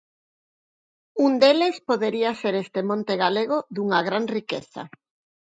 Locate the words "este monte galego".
2.65-3.57